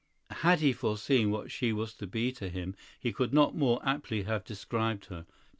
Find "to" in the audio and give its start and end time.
1.93-2.07, 2.31-2.49